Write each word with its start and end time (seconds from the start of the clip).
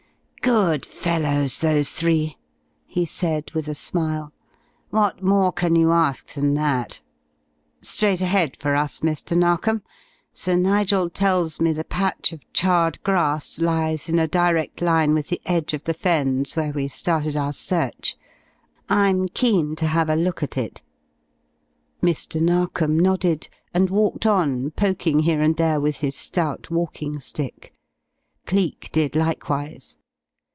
"Good 0.43 0.85
fellows 0.87 1.59
those 1.59 1.91
three," 1.91 2.37
he 2.85 3.05
said 3.05 3.51
with 3.51 3.67
a 3.69 3.75
smile. 3.75 4.33
"What 4.89 5.21
more 5.23 5.53
can 5.53 5.75
you 5.77 5.91
ask 5.91 6.33
than 6.33 6.55
that? 6.55 6.99
Straight 7.79 8.19
ahead 8.21 8.57
for 8.57 8.75
us, 8.75 8.99
Mr. 8.99 9.37
Narkom. 9.37 9.81
Sir 10.33 10.55
Nigel 10.57 11.09
tells 11.09 11.61
me 11.61 11.71
the 11.71 11.83
patch 11.85 12.33
of 12.33 12.51
charred 12.53 13.01
grass 13.03 13.59
lies 13.59 14.09
in 14.09 14.17
a 14.19 14.27
direct 14.27 14.81
line 14.81 15.13
with 15.13 15.29
the 15.29 15.39
edge 15.45 15.73
of 15.73 15.83
the 15.85 15.93
Fens 15.93 16.55
where 16.55 16.71
we 16.73 16.87
started 16.89 17.37
our 17.37 17.53
search. 17.53 18.17
I'm 18.89 19.29
keen 19.29 19.75
to 19.77 19.85
have 19.87 20.09
a 20.09 20.15
look 20.17 20.41
at 20.43 20.57
it." 20.57 20.81
Mr. 22.01 22.41
Narkom 22.41 22.99
nodded, 22.99 23.47
and 23.75 23.89
walked 23.89 24.25
on, 24.25 24.71
poking 24.71 25.19
here 25.19 25.41
and 25.41 25.55
there 25.55 25.79
with 25.79 25.97
his 25.97 26.15
stout 26.15 26.69
walking 26.71 27.19
stick. 27.21 27.73
Cleek 28.47 28.89
did 28.91 29.15
likewise. 29.15 29.97